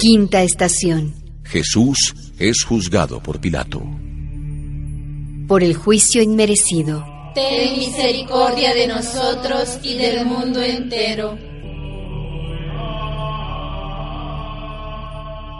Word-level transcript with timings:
Quinta 0.00 0.44
estación. 0.44 1.12
Jesús 1.42 2.14
es 2.38 2.62
juzgado 2.62 3.20
por 3.20 3.40
Pilato. 3.40 3.82
Por 5.48 5.64
el 5.64 5.74
juicio 5.74 6.22
inmerecido. 6.22 7.04
Ten 7.34 7.76
misericordia 7.76 8.74
de 8.74 8.86
nosotros 8.86 9.80
y 9.82 9.94
del 9.94 10.24
mundo 10.24 10.62
entero. 10.62 11.36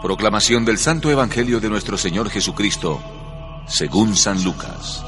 Proclamación 0.01 0.63
del 0.63 0.77
Santo 0.77 1.11
Evangelio 1.11 1.59
de 1.59 1.69
nuestro 1.69 1.97
Señor 1.97 2.29
Jesucristo, 2.29 2.97
según 3.67 4.15
San 4.15 4.41
Lucas. 4.41 5.03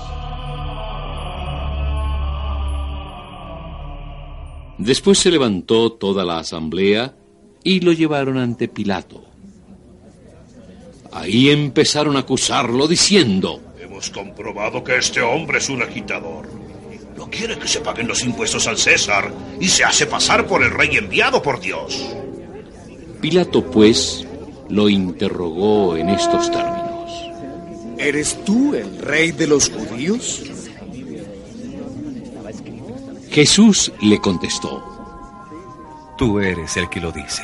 Después 4.77 5.19
se 5.19 5.31
levantó 5.31 5.93
toda 5.93 6.25
la 6.25 6.39
asamblea 6.39 7.15
y 7.63 7.79
lo 7.79 7.91
llevaron 7.91 8.37
ante 8.37 8.67
Pilato. 8.67 9.23
Ahí 11.11 11.49
empezaron 11.49 12.15
a 12.15 12.21
acusarlo 12.21 12.87
diciendo, 12.87 13.61
Hemos 13.79 14.09
comprobado 14.09 14.83
que 14.83 14.97
este 14.97 15.21
hombre 15.21 15.57
es 15.57 15.69
un 15.69 15.81
agitador. 15.81 16.47
No 17.17 17.29
quiere 17.29 17.59
que 17.59 17.67
se 17.67 17.81
paguen 17.81 18.07
los 18.07 18.23
impuestos 18.23 18.67
al 18.67 18.77
César 18.77 19.31
y 19.59 19.67
se 19.67 19.83
hace 19.83 20.07
pasar 20.07 20.47
por 20.47 20.63
el 20.63 20.71
rey 20.71 20.95
enviado 20.95 21.41
por 21.41 21.59
Dios. 21.59 22.15
Pilato 23.19 23.69
pues 23.69 24.25
lo 24.69 24.89
interrogó 24.89 25.97
en 25.97 26.09
estos 26.09 26.49
términos. 26.49 26.91
¿Eres 27.97 28.43
tú 28.43 28.73
el 28.73 28.97
rey 28.97 29.31
de 29.31 29.45
los 29.45 29.69
judíos? 29.69 30.41
Jesús 33.29 33.91
le 34.01 34.19
contestó, 34.19 35.00
Tú 36.21 36.39
eres 36.39 36.77
el 36.77 36.87
que 36.87 37.01
lo 37.01 37.11
dice. 37.11 37.41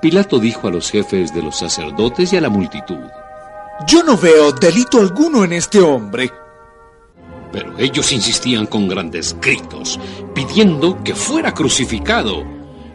Pilato 0.00 0.38
dijo 0.38 0.66
a 0.66 0.70
los 0.70 0.90
jefes 0.90 1.34
de 1.34 1.42
los 1.42 1.58
sacerdotes 1.58 2.32
y 2.32 2.38
a 2.38 2.40
la 2.40 2.48
multitud, 2.48 3.04
Yo 3.86 4.02
no 4.02 4.16
veo 4.16 4.50
delito 4.50 4.98
alguno 4.98 5.44
en 5.44 5.52
este 5.52 5.78
hombre. 5.78 6.32
Pero 7.52 7.78
ellos 7.78 8.10
insistían 8.12 8.64
con 8.64 8.88
grandes 8.88 9.38
gritos, 9.42 10.00
pidiendo 10.34 11.04
que 11.04 11.14
fuera 11.14 11.52
crucificado, 11.52 12.44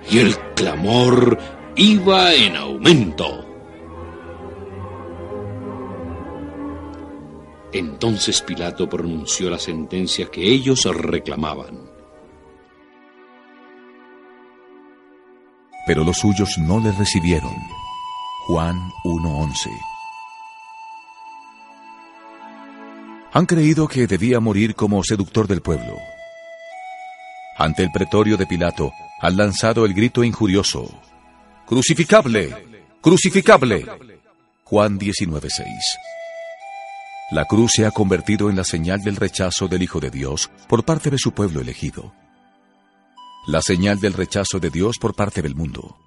y 0.10 0.18
el 0.18 0.36
clamor 0.56 1.38
iba 1.76 2.34
en 2.34 2.56
aumento. 2.56 3.46
Entonces 7.72 8.42
Pilato 8.42 8.90
pronunció 8.90 9.52
la 9.52 9.60
sentencia 9.60 10.26
que 10.26 10.42
ellos 10.42 10.86
reclamaban. 10.86 11.99
Pero 15.90 16.04
los 16.04 16.18
suyos 16.18 16.60
no 16.60 16.80
le 16.80 16.92
recibieron. 16.92 17.52
Juan 18.46 18.92
1.11 19.06 19.72
Han 23.34 23.48
creído 23.48 23.88
que 23.88 24.06
debía 24.06 24.40
morir 24.40 24.76
como 24.76 25.04
seductor 25.04 25.48
del 25.48 25.62
pueblo. 25.62 25.98
Ante 27.58 27.82
el 27.82 27.90
pretorio 27.92 28.38
de 28.38 28.46
Pilato 28.46 28.92
han 29.20 29.36
lanzado 29.36 29.84
el 29.84 29.96
grito 29.96 30.24
injurioso. 30.24 30.88
¡Crucificable! 31.66 32.56
¡Crucificable! 33.02 33.88
Juan 34.66 35.00
19.6 35.00 35.50
La 37.32 37.46
cruz 37.46 37.72
se 37.74 37.88
ha 37.88 37.90
convertido 37.90 38.52
en 38.52 38.58
la 38.58 38.64
señal 38.64 39.02
del 39.02 39.16
rechazo 39.16 39.68
del 39.68 39.82
Hijo 39.82 40.00
de 40.00 40.12
Dios 40.12 40.52
por 40.68 40.86
parte 40.86 41.10
de 41.10 41.18
su 41.18 41.32
pueblo 41.32 41.62
elegido. 41.62 42.14
La 43.52 43.64
señal 43.64 44.00
del 44.00 44.14
rechazo 44.14 44.60
de 44.60 44.70
Dios 44.70 45.00
por 45.00 45.16
parte 45.16 45.42
del 45.42 45.56
mundo. 45.56 45.98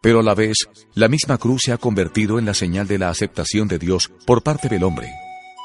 Pero 0.00 0.20
a 0.20 0.22
la 0.22 0.36
vez, 0.36 0.58
la 0.94 1.08
misma 1.08 1.36
cruz 1.36 1.62
se 1.64 1.72
ha 1.72 1.76
convertido 1.76 2.38
en 2.38 2.46
la 2.46 2.54
señal 2.54 2.86
de 2.86 2.98
la 2.98 3.10
aceptación 3.10 3.66
de 3.66 3.80
Dios 3.80 4.12
por 4.24 4.44
parte 4.44 4.68
del 4.68 4.84
hombre, 4.84 5.10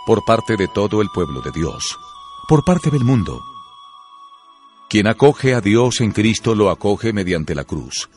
por 0.08 0.26
parte 0.26 0.58
de 0.58 0.68
todo 0.74 1.04
el 1.04 1.10
pueblo 1.14 1.42
de 1.42 1.52
Dios, 1.52 2.00
por 2.50 2.66
parte 2.66 2.90
del 2.90 3.04
mundo. 3.04 3.40
Quien 4.90 5.06
acoge 5.06 5.54
a 5.54 5.62
Dios 5.62 6.02
en 6.02 6.14
Cristo 6.14 6.56
lo 6.56 6.72
acoge 6.72 7.14
mediante 7.14 7.54
la 7.54 7.64
cruz. 7.64 8.10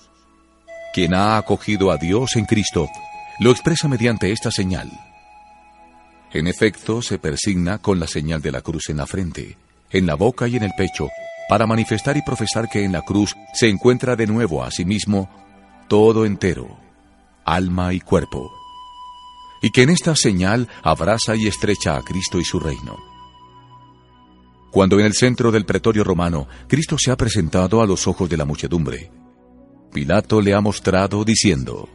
Quien 0.94 1.12
ha 1.12 1.36
acogido 1.36 1.90
a 1.90 1.98
Dios 1.98 2.34
en 2.36 2.46
Cristo 2.46 2.88
lo 3.40 3.50
expresa 3.50 3.88
mediante 3.88 4.32
esta 4.32 4.50
señal. 4.50 4.90
En 6.32 6.46
efecto, 6.46 7.02
se 7.02 7.18
persigna 7.18 7.76
con 7.76 8.00
la 8.00 8.06
señal 8.06 8.40
de 8.40 8.52
la 8.52 8.62
cruz 8.62 8.88
en 8.88 8.96
la 8.96 9.06
frente, 9.06 9.58
en 9.90 10.06
la 10.06 10.14
boca 10.14 10.48
y 10.48 10.56
en 10.56 10.62
el 10.62 10.72
pecho, 10.78 11.10
para 11.48 11.66
manifestar 11.66 12.16
y 12.16 12.22
profesar 12.22 12.68
que 12.68 12.84
en 12.84 12.92
la 12.92 13.02
cruz 13.02 13.34
se 13.52 13.68
encuentra 13.68 14.16
de 14.16 14.26
nuevo 14.26 14.62
a 14.64 14.70
sí 14.70 14.84
mismo 14.84 15.28
todo 15.88 16.24
entero, 16.24 16.76
alma 17.44 17.94
y 17.94 18.00
cuerpo, 18.00 18.52
y 19.62 19.70
que 19.70 19.82
en 19.82 19.90
esta 19.90 20.16
señal 20.16 20.68
abraza 20.82 21.36
y 21.36 21.46
estrecha 21.46 21.96
a 21.96 22.02
Cristo 22.02 22.40
y 22.40 22.44
su 22.44 22.58
reino. 22.58 22.96
Cuando 24.70 24.98
en 24.98 25.06
el 25.06 25.14
centro 25.14 25.52
del 25.52 25.64
pretorio 25.64 26.04
romano 26.04 26.48
Cristo 26.68 26.96
se 26.98 27.10
ha 27.10 27.16
presentado 27.16 27.80
a 27.80 27.86
los 27.86 28.06
ojos 28.06 28.28
de 28.28 28.36
la 28.36 28.44
muchedumbre, 28.44 29.10
Pilato 29.92 30.40
le 30.40 30.52
ha 30.52 30.60
mostrado 30.60 31.24
diciendo, 31.24 31.88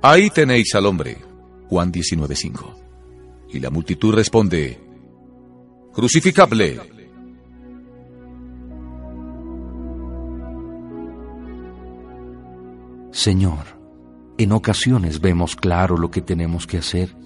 Ahí 0.00 0.30
tenéis 0.30 0.74
al 0.74 0.86
hombre. 0.86 1.16
Juan 1.68 1.90
19:5. 1.90 2.74
Y 3.50 3.60
la 3.60 3.70
multitud 3.70 4.14
responde, 4.14 4.78
Crucificable. 5.92 6.93
Señor, 13.14 13.78
en 14.38 14.50
ocasiones 14.50 15.20
vemos 15.20 15.54
claro 15.54 15.96
lo 15.96 16.10
que 16.10 16.20
tenemos 16.20 16.66
que 16.66 16.78
hacer, 16.78 17.16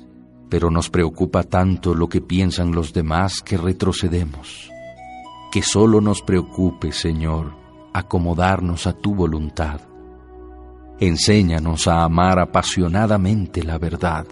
pero 0.50 0.70
nos 0.70 0.90
preocupa 0.90 1.44
tanto 1.44 1.94
lo 1.94 2.10
que 2.10 2.20
piensan 2.20 2.72
los 2.72 2.92
demás 2.92 3.40
que 3.40 3.56
retrocedemos. 3.56 4.70
Que 5.50 5.62
solo 5.62 6.02
nos 6.02 6.20
preocupe, 6.20 6.92
Señor, 6.92 7.54
acomodarnos 7.94 8.86
a 8.86 8.92
tu 8.92 9.14
voluntad. 9.14 9.80
Enséñanos 11.00 11.88
a 11.88 12.04
amar 12.04 12.38
apasionadamente 12.38 13.62
la 13.62 13.78
verdad, 13.78 14.26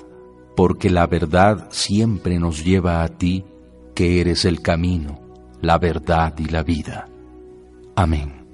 porque 0.55 0.91
la 0.91 1.07
verdad 1.07 1.69
siempre 1.71 2.39
nos 2.39 2.63
lleva 2.63 3.03
a 3.03 3.09
ti, 3.09 3.47
que 3.95 4.21
eres 4.21 4.45
el 4.45 4.61
camino, 4.61 5.21
la 5.63 5.79
verdad 5.79 6.35
y 6.39 6.51
la 6.51 6.63
vida. 6.63 7.09
Amén. 7.97 8.46